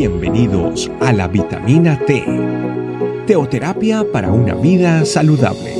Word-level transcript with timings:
Bienvenidos 0.00 0.90
a 1.02 1.12
la 1.12 1.28
vitamina 1.28 1.98
T, 2.06 2.24
teoterapia 3.26 4.02
para 4.10 4.32
una 4.32 4.54
vida 4.54 5.04
saludable. 5.04 5.74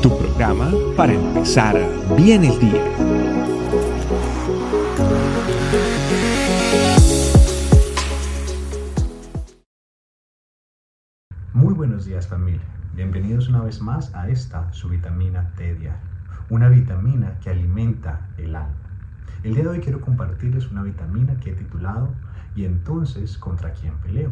Tu 0.00 0.08
programa 0.16 0.72
para 0.96 1.12
empezar 1.12 1.76
bien 2.16 2.44
el 2.44 2.58
día. 2.58 2.82
Muy 11.52 11.74
buenos 11.74 12.06
días 12.06 12.26
familia, 12.26 12.62
bienvenidos 12.94 13.50
una 13.50 13.60
vez 13.60 13.82
más 13.82 14.14
a 14.14 14.30
esta 14.30 14.72
su 14.72 14.88
vitamina 14.88 15.52
T 15.58 15.74
diaria, 15.74 16.00
una 16.48 16.70
vitamina 16.70 17.38
que 17.40 17.50
alimenta 17.50 18.30
el 18.38 18.56
alma. 18.56 18.91
El 19.42 19.54
día 19.54 19.64
de 19.64 19.70
hoy 19.70 19.80
quiero 19.80 20.00
compartirles 20.00 20.70
una 20.70 20.84
vitamina 20.84 21.40
que 21.40 21.50
he 21.50 21.54
titulado 21.54 22.14
Y 22.54 22.64
entonces, 22.64 23.36
¿contra 23.38 23.72
quién 23.72 23.94
peleo? 23.98 24.30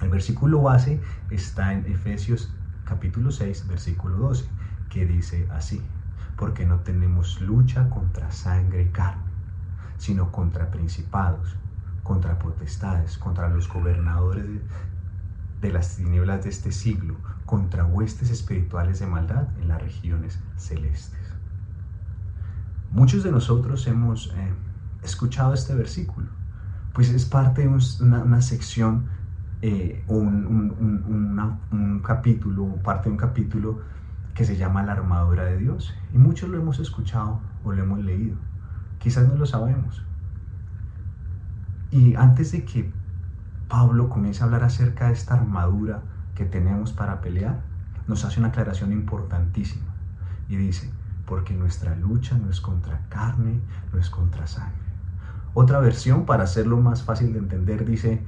El 0.00 0.08
versículo 0.08 0.62
base 0.62 1.00
está 1.30 1.72
en 1.72 1.86
Efesios 1.86 2.52
capítulo 2.84 3.30
6, 3.30 3.68
versículo 3.68 4.16
12, 4.16 4.46
que 4.90 5.06
dice 5.06 5.46
así, 5.52 5.80
porque 6.36 6.66
no 6.66 6.80
tenemos 6.80 7.40
lucha 7.40 7.88
contra 7.88 8.32
sangre 8.32 8.82
y 8.82 8.88
carne, 8.88 9.22
sino 9.96 10.32
contra 10.32 10.72
principados, 10.72 11.56
contra 12.02 12.40
potestades, 12.40 13.16
contra 13.16 13.48
los 13.48 13.68
gobernadores 13.68 14.44
de, 14.44 14.60
de 15.60 15.72
las 15.72 15.94
tinieblas 15.94 16.42
de 16.42 16.50
este 16.50 16.72
siglo, 16.72 17.14
contra 17.46 17.84
huestes 17.84 18.30
espirituales 18.30 18.98
de 18.98 19.06
maldad 19.06 19.46
en 19.60 19.68
las 19.68 19.80
regiones 19.80 20.40
celestes. 20.56 21.31
Muchos 22.92 23.24
de 23.24 23.32
nosotros 23.32 23.86
hemos 23.86 24.34
eh, 24.36 24.52
escuchado 25.02 25.54
este 25.54 25.74
versículo, 25.74 26.26
pues 26.92 27.08
es 27.08 27.24
parte 27.24 27.62
de 27.62 27.68
una, 27.68 28.42
sección 28.42 29.06
eh, 29.62 30.04
un, 30.08 30.76
un, 31.70 32.00
capítulo, 32.00 32.66
parte 32.84 33.08
de 33.08 33.12
un 33.12 33.16
capítulo 33.16 33.80
que 34.34 34.44
se 34.44 34.58
llama 34.58 34.82
la 34.82 34.92
armadura 34.92 35.44
de 35.44 35.56
Dios. 35.56 35.94
Y 36.12 36.18
muchos 36.18 36.50
lo 36.50 36.58
hemos 36.58 36.80
escuchado 36.80 37.40
o 37.64 37.72
lo 37.72 37.82
hemos 37.82 37.98
leído. 38.00 38.36
Quizás 38.98 39.26
no 39.26 39.36
lo 39.36 39.46
sabemos. 39.46 40.04
Y 41.90 42.14
antes 42.14 42.52
de 42.52 42.66
que 42.66 42.92
Pablo 43.68 44.10
comience 44.10 44.42
a 44.42 44.44
hablar 44.44 44.64
acerca 44.64 45.06
de 45.06 45.14
esta 45.14 45.32
armadura 45.32 46.02
que 46.34 46.44
tenemos 46.44 46.92
para 46.92 47.22
pelear, 47.22 47.62
nos 48.06 48.26
hace 48.26 48.38
una 48.38 48.50
aclaración 48.50 48.92
importantísima. 48.92 49.94
Y 50.50 50.56
dice, 50.56 50.90
porque 51.26 51.54
nuestra 51.54 51.94
lucha 51.96 52.36
no 52.38 52.50
es 52.50 52.60
contra 52.60 53.00
carne, 53.08 53.60
no 53.92 53.98
es 53.98 54.10
contra 54.10 54.46
sangre. 54.46 54.82
Otra 55.54 55.80
versión, 55.80 56.24
para 56.24 56.44
hacerlo 56.44 56.78
más 56.78 57.02
fácil 57.02 57.32
de 57.32 57.38
entender, 57.38 57.84
dice, 57.84 58.24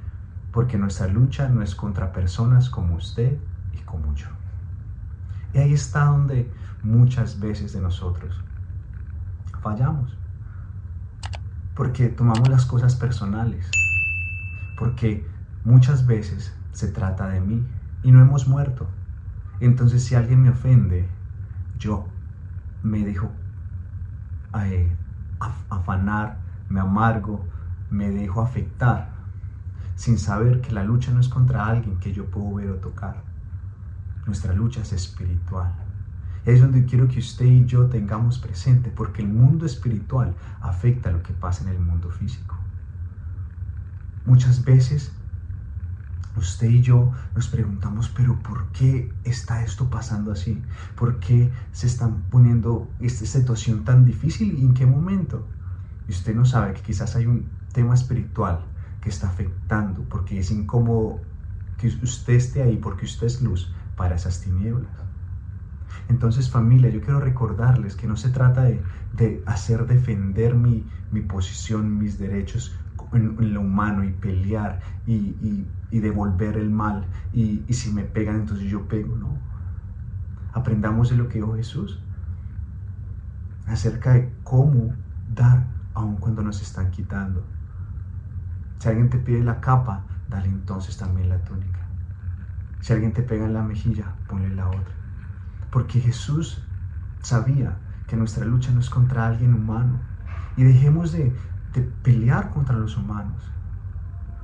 porque 0.53 0.79
nuestra 0.79 1.09
lucha 1.09 1.49
no 1.49 1.63
es 1.63 1.75
contra 1.75 2.13
personas 2.13 2.71
como 2.71 2.97
usted 2.97 3.39
y 3.73 3.79
como 3.79 4.15
yo. 4.15 4.29
Y 5.53 5.59
ahí 5.59 5.73
está 5.73 6.05
donde 6.05 6.51
muchas 6.83 7.41
veces 7.41 7.73
de 7.73 7.81
nosotros 7.81 8.45
fallamos. 9.63 10.17
Porque 11.75 12.09
tomamos 12.09 12.49
las 12.49 12.67
cosas 12.67 12.95
personales. 12.95 13.71
Porque 14.79 15.27
muchas 15.65 16.07
veces 16.07 16.55
se 16.73 16.89
trata 16.89 17.29
de 17.29 17.41
mí 17.41 17.67
y 18.03 18.13
no 18.13 18.21
hemos 18.21 18.47
muerto. 18.47 18.87
Entonces 19.61 20.05
si 20.05 20.15
alguien 20.15 20.43
me 20.43 20.51
ofende, 20.51 21.09
yo 21.79 22.07
me 22.85 23.03
dejo 23.03 23.31
eh, 24.61 24.95
afanar, 25.69 26.39
me 26.69 26.81
amargo, 26.81 27.45
me 27.91 28.11
dejo 28.11 28.41
afectar, 28.41 29.11
sin 29.97 30.19
saber 30.19 30.61
que 30.61 30.73
la 30.73 30.85
lucha 30.85 31.11
no 31.11 31.21
es 31.21 31.29
contra 31.29 31.67
alguien 31.67 31.99
que 31.99 32.13
yo 32.13 32.27
puedo 32.27 32.55
ver 32.55 32.71
o 32.71 32.77
tocar. 32.77 33.23
Nuestra 34.27 34.55
lucha 34.55 34.83
es 34.83 34.93
espiritual. 34.93 35.75
Es 36.45 36.61
donde 36.61 36.85
quiero 36.85 37.09
que 37.09 37.19
usted 37.19 37.47
y 37.47 37.65
yo 37.65 37.87
tengamos 37.87 38.39
presente, 38.39 38.91
porque 38.91 39.23
el 39.23 39.29
mundo 39.29 39.65
espiritual 39.65 40.35
afecta 40.61 41.11
lo 41.11 41.23
que 41.23 41.33
pasa 41.33 41.65
en 41.65 41.71
el 41.71 41.81
mundo 41.81 42.11
físico. 42.11 42.57
Muchas 44.27 44.65
veces 44.65 45.13
usted 46.37 46.69
y 46.69 46.83
yo 46.83 47.13
nos 47.35 47.49
preguntamos, 47.49 48.09
pero 48.09 48.39
¿por 48.43 48.67
qué 48.69 49.13
está 49.25 49.63
esto 49.63 49.89
pasando 49.91 50.33
así? 50.33 50.63
¿Por 50.97 51.21
qué 51.21 51.51
se 51.73 51.87
están 51.87 52.23
poniendo 52.31 52.89
esta 53.01 53.25
situación 53.27 53.85
tan 53.85 54.05
difícil 54.05 54.59
y 54.59 54.63
en 54.63 54.75
qué 54.75 54.87
momento? 54.87 55.47
Y 56.09 56.13
usted 56.13 56.35
no 56.35 56.45
sabe 56.45 56.75
que 56.75 56.83
quizás 56.83 57.17
hay 57.17 57.27
un 57.27 57.49
tema 57.73 57.95
espiritual 57.95 58.65
que 59.01 59.11
está 59.11 59.29
afectando, 59.29 60.03
porque 60.09 60.39
es 60.39 60.51
incómodo 60.51 61.21
que 61.79 61.89
usted 61.89 62.35
esté 62.35 62.63
ahí, 62.63 62.77
porque 62.77 63.05
usted 63.05 63.27
es 63.27 63.43
luz 63.43 63.73
para 63.97 64.17
esas 64.17 64.41
tinieblas. 64.41 64.91
Entonces 66.09 66.51
familia, 66.51 66.91
yo 66.91 67.01
quiero 67.01 67.21
recordarles 67.21 67.97
que 67.97 68.07
no 68.07 68.17
se 68.17 68.29
trata 68.29 68.63
de, 68.63 69.43
hacer 69.47 69.87
defender 69.87 70.55
mi, 70.55 70.85
mi 71.13 71.21
posición, 71.21 71.99
mis 71.99 72.19
derechos 72.19 72.77
en, 73.17 73.55
lo 73.55 73.61
humano 73.61 74.05
y 74.05 74.13
pelear 74.13 74.81
y, 75.07 75.67
devolver 75.91 76.57
el 76.57 76.71
mal. 76.71 77.07
Y, 77.33 77.63
si 77.73 77.93
me 77.93 78.03
pegan, 78.03 78.37
entonces 78.37 78.69
yo 78.69 78.87
pego, 78.89 79.17
¿no? 79.17 79.39
Aprendamos 80.53 81.11
de 81.11 81.17
lo 81.17 81.29
que 81.29 81.39
dijo 81.39 81.55
Jesús 81.55 82.01
acerca 83.67 84.13
de 84.13 84.33
cómo 84.43 84.95
dar 85.35 85.67
aun 85.95 86.17
cuando 86.17 86.43
nos 86.43 86.61
están 86.63 86.91
quitando. 86.91 87.45
Si 88.79 88.89
alguien 88.89 89.09
te 89.09 89.19
pide 89.19 89.43
la 89.43 89.61
capa, 89.61 90.05
dale 90.29 90.49
entonces 90.49 90.97
también 90.97 91.29
la 91.29 91.39
túnica. 91.39 91.81
Si 92.81 92.93
alguien 92.93 93.13
te 93.13 93.23
pega 93.23 93.47
en 93.47 93.55
la 93.55 93.63
mejilla, 93.63 94.15
ponle 94.29 94.55
la 94.55 94.69
otra. 94.69 94.95
Porque 95.71 96.01
Jesús 96.01 96.63
sabía 97.23 97.79
que 98.07 98.17
nuestra 98.17 98.45
lucha 98.45 98.71
no 98.73 98.81
es 98.81 98.91
contra 98.91 99.27
alguien 99.27 99.55
humano. 99.55 100.01
Y 100.57 100.65
dejemos 100.65 101.13
de, 101.13 101.35
de 101.75 101.83
pelear 101.83 102.51
contra 102.51 102.77
los 102.77 102.97
humanos. 102.97 103.43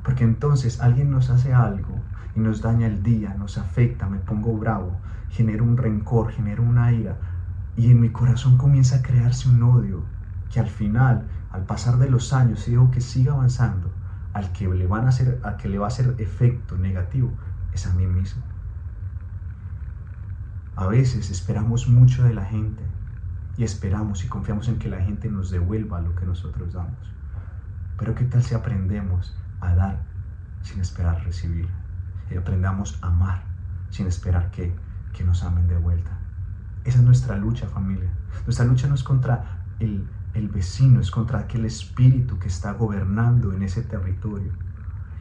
Porque 0.04 0.24
entonces 0.24 0.80
alguien 0.80 1.10
nos 1.10 1.30
hace 1.30 1.54
algo 1.54 2.00
y 2.34 2.41
nos 2.41 2.60
daña 2.60 2.86
el 2.86 3.02
día, 3.02 3.34
nos 3.34 3.56
afecta, 3.56 4.08
me 4.08 4.18
pongo 4.18 4.56
bravo, 4.56 4.98
genero 5.30 5.64
un 5.64 5.76
rencor, 5.76 6.30
genero 6.32 6.62
una 6.62 6.92
ira 6.92 7.16
y 7.76 7.91
en 7.91 8.00
mi 8.00 8.10
corazón 8.10 8.58
comienza 8.58 8.96
a 8.96 9.02
crearse 9.02 9.48
un 9.48 9.62
odio 9.62 10.02
que 10.52 10.60
al 10.60 10.66
final, 10.66 11.28
al 11.50 11.64
pasar 11.64 11.98
de 11.98 12.10
los 12.10 12.32
años, 12.32 12.60
si 12.60 12.72
digo 12.72 12.91
que 12.91 13.00
siga 13.00 13.32
avanzando, 13.32 13.92
al 14.32 14.52
que 14.52 14.68
le 14.68 14.86
van 14.86 15.06
a 15.06 15.10
hacer, 15.10 15.41
al 15.42 15.56
que 15.56 15.68
le 15.68 15.78
va 15.78 15.86
a 15.86 15.88
hacer 15.88 16.14
efecto 16.18 16.76
negativo 16.76 17.32
es 17.72 17.86
a 17.86 17.94
mí 17.94 18.06
mismo. 18.06 18.42
A 20.76 20.86
veces 20.86 21.30
esperamos 21.30 21.88
mucho 21.88 22.24
de 22.24 22.34
la 22.34 22.44
gente 22.44 22.82
y 23.56 23.64
esperamos 23.64 24.24
y 24.24 24.28
confiamos 24.28 24.68
en 24.68 24.78
que 24.78 24.88
la 24.88 25.00
gente 25.00 25.28
nos 25.30 25.50
devuelva 25.50 26.00
lo 26.00 26.14
que 26.14 26.26
nosotros 26.26 26.72
damos. 26.72 27.19
Pero 28.00 28.15
¿qué 28.15 28.25
tal 28.25 28.43
si 28.43 28.55
aprendemos 28.55 29.37
a 29.61 29.75
dar 29.75 29.99
sin 30.62 30.81
esperar 30.81 31.22
recibir? 31.22 31.69
Y 32.31 32.37
aprendamos 32.38 32.99
a 33.03 33.09
amar 33.09 33.43
sin 33.91 34.06
esperar 34.06 34.50
que, 34.50 34.75
que 35.12 35.22
nos 35.22 35.44
amen 35.44 35.69
de 35.69 35.77
vuelta. 35.77 36.10
Esa 36.84 37.00
es 37.00 37.05
nuestra 37.05 37.37
lucha, 37.37 37.69
familia. 37.69 38.09
Nuestra 38.47 38.65
lucha 38.65 38.89
no 38.89 38.94
es 38.94 39.03
contra 39.03 39.66
el, 39.81 40.09
el 40.33 40.49
vecino, 40.49 40.99
es 40.99 41.10
contra 41.10 41.41
aquel 41.41 41.66
espíritu 41.66 42.39
que 42.39 42.49
está 42.49 42.72
gobernando 42.72 43.53
en 43.53 43.65
ese 43.65 43.83
territorio. 43.83 44.53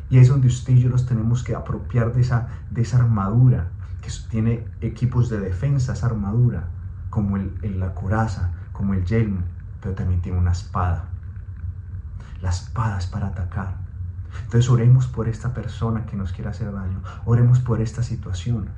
Y 0.10 0.20
es 0.20 0.30
donde 0.30 0.48
usted 0.48 0.72
y 0.72 0.80
yo 0.80 0.90
nos 0.90 1.06
tenemos 1.06 1.44
que 1.44 1.56
apropiar 1.56 2.14
de 2.14 2.22
esa, 2.22 2.48
de 2.72 2.84
esa 2.84 3.00
armadura, 3.00 3.68
que 4.02 4.10
tiene 4.30 4.66
equipos 4.80 5.28
de 5.30 5.42
defensa, 5.42 5.92
esa 5.92 6.06
armadura, 6.06 6.70
como 7.10 7.36
el, 7.36 7.78
la 7.78 7.94
coraza, 7.94 8.52
como 8.72 8.94
el 8.94 9.04
yelmo, 9.04 9.42
pero 9.82 9.96
también 9.96 10.22
tiene 10.22 10.40
una 10.40 10.54
espada 10.54 11.10
las 12.42 12.64
espadas 12.64 13.08
para 13.08 13.28
atacar. 13.28 13.78
Entonces 14.44 14.70
oremos 14.70 15.08
por 15.08 15.28
esta 15.28 15.54
persona 15.54 16.06
que 16.06 16.16
nos 16.16 16.32
quiere 16.32 16.50
hacer 16.50 16.72
daño. 16.72 17.02
Oremos 17.26 17.60
por 17.60 17.82
esta 17.82 18.04
situación. 18.04 18.70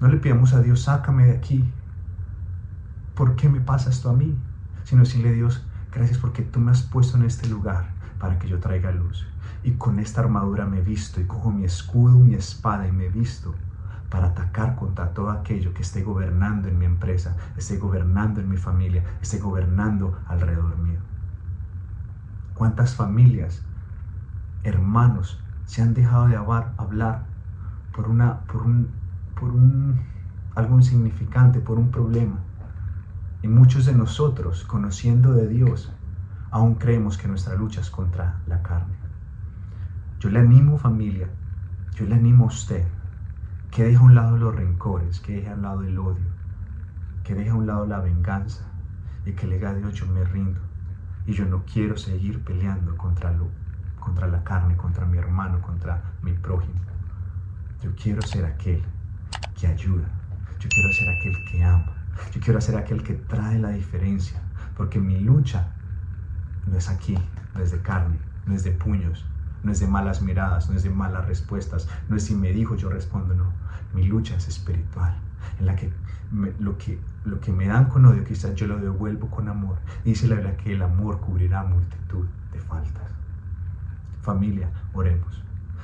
No 0.00 0.08
le 0.08 0.16
pidamos 0.16 0.52
a 0.52 0.60
Dios, 0.60 0.82
sácame 0.82 1.26
de 1.26 1.36
aquí. 1.36 1.72
¿Por 3.14 3.36
qué 3.36 3.48
me 3.48 3.60
pasa 3.60 3.90
esto 3.90 4.10
a 4.10 4.14
mí? 4.14 4.36
Sino 4.84 5.02
decirle 5.02 5.32
Dios, 5.32 5.64
gracias 5.92 6.18
porque 6.18 6.42
tú 6.42 6.60
me 6.60 6.70
has 6.70 6.82
puesto 6.82 7.16
en 7.16 7.24
este 7.24 7.48
lugar 7.48 7.90
para 8.18 8.38
que 8.38 8.48
yo 8.48 8.58
traiga 8.58 8.90
luz. 8.90 9.26
Y 9.62 9.72
con 9.72 9.98
esta 9.98 10.20
armadura 10.22 10.66
me 10.66 10.80
visto 10.80 11.20
y 11.20 11.24
cojo 11.24 11.52
mi 11.52 11.64
escudo, 11.64 12.18
mi 12.18 12.34
espada 12.34 12.88
y 12.88 12.92
me 12.92 13.08
visto 13.08 13.54
para 14.10 14.28
atacar 14.28 14.76
contra 14.76 15.14
todo 15.14 15.30
aquello 15.30 15.72
que 15.72 15.82
esté 15.82 16.02
gobernando 16.02 16.68
en 16.68 16.78
mi 16.78 16.84
empresa, 16.84 17.36
esté 17.56 17.78
gobernando 17.78 18.40
en 18.40 18.48
mi 18.48 18.58
familia, 18.58 19.02
esté 19.22 19.38
gobernando 19.38 20.18
alrededor 20.26 20.76
mío. 20.78 20.91
¿Cuántas 22.62 22.94
familias, 22.94 23.60
hermanos, 24.62 25.42
se 25.64 25.82
han 25.82 25.94
dejado 25.94 26.28
de 26.28 26.36
hablar 26.36 27.24
por, 27.92 28.06
una, 28.06 28.42
por, 28.42 28.62
un, 28.62 28.88
por 29.34 29.50
un, 29.50 30.00
algo 30.54 30.76
insignificante, 30.76 31.58
por 31.58 31.80
un 31.80 31.90
problema? 31.90 32.38
Y 33.42 33.48
muchos 33.48 33.84
de 33.84 33.94
nosotros, 33.94 34.62
conociendo 34.62 35.32
de 35.32 35.48
Dios, 35.48 35.92
aún 36.52 36.76
creemos 36.76 37.18
que 37.18 37.26
nuestra 37.26 37.56
lucha 37.56 37.80
es 37.80 37.90
contra 37.90 38.38
la 38.46 38.62
carne. 38.62 38.94
Yo 40.20 40.30
le 40.30 40.38
animo 40.38 40.78
familia, 40.78 41.26
yo 41.96 42.06
le 42.06 42.14
animo 42.14 42.44
a 42.44 42.46
usted 42.46 42.86
que 43.72 43.82
deje 43.82 43.96
a 43.96 44.02
un 44.02 44.14
lado 44.14 44.36
los 44.36 44.54
rencores, 44.54 45.18
que 45.18 45.32
deje 45.34 45.50
a 45.50 45.54
un 45.54 45.62
lado 45.62 45.82
el 45.82 45.98
odio, 45.98 46.30
que 47.24 47.34
deje 47.34 47.50
a 47.50 47.56
un 47.56 47.66
lado 47.66 47.86
la 47.86 47.98
venganza 47.98 48.62
y 49.26 49.32
que 49.32 49.48
le 49.48 49.56
diga 49.56 49.70
a 49.70 49.74
Dios 49.74 49.94
yo 49.94 50.06
me 50.06 50.22
rindo 50.22 50.71
y 51.26 51.32
yo 51.32 51.44
no 51.46 51.64
quiero 51.64 51.96
seguir 51.96 52.42
peleando 52.42 52.96
contra, 52.96 53.32
lo, 53.32 53.48
contra 54.00 54.26
la 54.26 54.42
carne, 54.42 54.76
contra 54.76 55.06
mi 55.06 55.18
hermano, 55.18 55.60
contra 55.60 56.02
mi 56.22 56.32
prójimo. 56.32 56.80
Yo 57.82 57.94
quiero 57.94 58.22
ser 58.22 58.44
aquel 58.44 58.82
que 59.58 59.66
ayuda, 59.66 60.08
yo 60.58 60.68
quiero 60.68 60.92
ser 60.92 61.08
aquel 61.08 61.36
que 61.50 61.64
ama, 61.64 61.92
yo 62.32 62.40
quiero 62.40 62.60
ser 62.60 62.76
aquel 62.76 63.02
que 63.02 63.14
trae 63.14 63.58
la 63.58 63.70
diferencia, 63.70 64.40
porque 64.76 65.00
mi 65.00 65.20
lucha 65.20 65.68
no 66.66 66.76
es 66.76 66.88
aquí, 66.88 67.18
no 67.54 67.60
es 67.62 67.70
de 67.72 67.80
carne, 67.80 68.18
no 68.46 68.54
es 68.54 68.64
de 68.64 68.72
puños, 68.72 69.24
no 69.62 69.72
es 69.72 69.80
de 69.80 69.86
malas 69.86 70.22
miradas, 70.22 70.68
no 70.68 70.76
es 70.76 70.82
de 70.82 70.90
malas 70.90 71.26
respuestas, 71.26 71.88
no 72.08 72.16
es 72.16 72.24
si 72.24 72.34
me 72.34 72.52
dijo 72.52 72.76
yo 72.76 72.90
respondo, 72.90 73.34
no. 73.34 73.52
Mi 73.94 74.04
lucha 74.04 74.36
es 74.36 74.48
espiritual, 74.48 75.14
en 75.58 75.66
la 75.66 75.76
que 75.76 75.92
lo, 76.58 76.78
que 76.78 76.98
lo 77.24 77.40
que 77.40 77.52
me 77.52 77.66
dan 77.66 77.86
con 77.86 78.06
odio 78.06 78.24
quizás 78.24 78.54
yo 78.54 78.66
lo 78.66 78.78
devuelvo 78.78 79.28
con 79.28 79.48
amor. 79.48 79.78
Dice 80.04 80.26
la 80.28 80.36
Biblia 80.36 80.56
que 80.56 80.72
el 80.72 80.82
amor 80.82 81.20
cubrirá 81.20 81.62
multitud 81.64 82.26
de 82.52 82.58
faltas. 82.60 83.10
Familia, 84.22 84.70
oremos. 84.94 85.42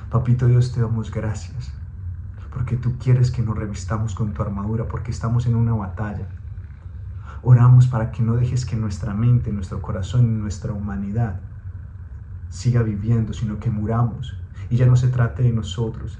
Papito 0.09 0.47
Dios, 0.47 0.71
te 0.71 0.81
damos 0.81 1.11
gracias 1.11 1.71
porque 2.51 2.77
tú 2.77 2.97
quieres 2.97 3.31
que 3.31 3.41
nos 3.41 3.57
revistamos 3.57 4.15
con 4.15 4.33
tu 4.33 4.41
armadura, 4.41 4.87
porque 4.87 5.11
estamos 5.11 5.45
en 5.45 5.55
una 5.55 5.73
batalla. 5.73 6.27
Oramos 7.41 7.87
para 7.87 8.11
que 8.11 8.23
no 8.23 8.35
dejes 8.35 8.65
que 8.65 8.75
nuestra 8.75 9.13
mente, 9.13 9.51
nuestro 9.51 9.81
corazón, 9.81 10.41
nuestra 10.41 10.73
humanidad 10.73 11.39
siga 12.49 12.81
viviendo, 12.81 13.33
sino 13.33 13.59
que 13.59 13.69
muramos 13.69 14.35
y 14.69 14.77
ya 14.77 14.87
no 14.87 14.95
se 14.95 15.07
trate 15.07 15.43
de 15.43 15.53
nosotros 15.53 16.17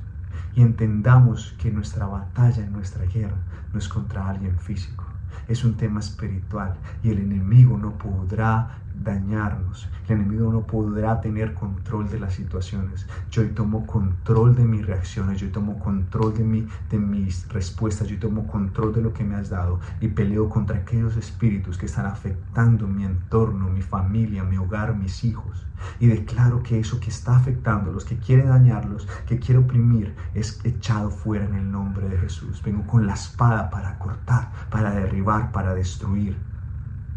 y 0.55 0.61
entendamos 0.61 1.53
que 1.57 1.71
nuestra 1.71 2.05
batalla, 2.05 2.65
nuestra 2.67 3.05
guerra, 3.05 3.37
no 3.71 3.79
es 3.79 3.87
contra 3.87 4.27
alguien 4.27 4.57
físico, 4.57 5.05
es 5.47 5.63
un 5.63 5.75
tema 5.75 5.99
espiritual 5.99 6.73
y 7.03 7.09
el 7.09 7.19
enemigo 7.19 7.77
no 7.77 7.91
podrá 7.97 8.79
dañarnos. 9.03 9.89
El 10.07 10.21
enemigo 10.21 10.51
no 10.51 10.65
podrá 10.65 11.21
tener 11.21 11.53
control 11.53 12.09
de 12.09 12.19
las 12.19 12.33
situaciones. 12.33 13.07
Yo 13.31 13.47
tomo 13.51 13.85
control 13.85 14.55
de 14.55 14.65
mis 14.65 14.85
reacciones, 14.85 15.39
yo 15.39 15.51
tomo 15.51 15.79
control 15.79 16.33
de, 16.35 16.43
mi, 16.43 16.67
de 16.89 16.97
mis 16.97 17.47
respuestas, 17.49 18.07
yo 18.07 18.19
tomo 18.19 18.47
control 18.47 18.93
de 18.93 19.01
lo 19.01 19.13
que 19.13 19.23
me 19.23 19.35
has 19.35 19.49
dado 19.49 19.79
y 20.01 20.07
peleo 20.07 20.49
contra 20.49 20.77
aquellos 20.77 21.15
espíritus 21.17 21.77
que 21.77 21.85
están 21.85 22.05
afectando 22.05 22.87
mi 22.87 23.05
entorno, 23.05 23.69
mi 23.69 23.81
familia, 23.81 24.43
mi 24.43 24.57
hogar, 24.57 24.95
mis 24.95 25.23
hijos. 25.23 25.65
Y 25.99 26.07
declaro 26.07 26.61
que 26.61 26.79
eso 26.79 26.99
que 26.99 27.09
está 27.09 27.37
afectando, 27.37 27.91
los 27.91 28.03
que 28.03 28.17
quiere 28.17 28.43
dañarlos, 28.43 29.07
que 29.25 29.39
quiere 29.39 29.59
oprimir, 29.59 30.13
es 30.33 30.59
echado 30.65 31.09
fuera 31.09 31.45
en 31.45 31.55
el 31.55 31.71
nombre 31.71 32.09
de 32.09 32.17
Jesús. 32.17 32.61
Vengo 32.63 32.85
con 32.85 33.07
la 33.07 33.13
espada 33.13 33.69
para 33.69 33.97
cortar, 33.97 34.51
para 34.69 34.91
derribar, 34.91 35.51
para 35.51 35.73
destruir 35.73 36.48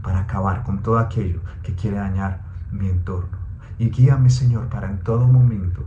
para 0.03 0.21
acabar 0.21 0.65
con 0.65 0.83
todo 0.83 0.99
aquello 0.99 1.41
que 1.63 1.75
quiere 1.75 1.99
dañar 1.99 2.43
mi 2.71 2.89
entorno. 2.89 3.39
Y 3.79 3.91
guíame, 3.91 4.31
Señor, 4.31 4.69
para 4.69 4.91
en 4.91 4.99
todo 4.99 5.27
momento, 5.27 5.85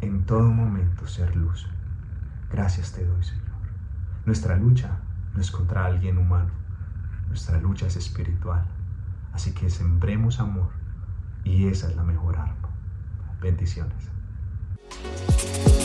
en 0.00 0.24
todo 0.24 0.50
momento 0.50 1.06
ser 1.06 1.34
luz. 1.34 1.68
Gracias 2.50 2.92
te 2.92 3.04
doy, 3.04 3.22
Señor. 3.22 3.44
Nuestra 4.26 4.56
lucha 4.56 4.98
no 5.34 5.40
es 5.40 5.50
contra 5.50 5.84
alguien 5.86 6.18
humano, 6.18 6.50
nuestra 7.28 7.60
lucha 7.60 7.86
es 7.86 7.96
espiritual. 7.96 8.64
Así 9.32 9.52
que 9.52 9.68
sembremos 9.68 10.38
amor 10.38 10.70
y 11.42 11.66
esa 11.66 11.88
es 11.88 11.96
la 11.96 12.04
mejor 12.04 12.36
arma. 12.36 12.68
Bendiciones. 13.40 14.10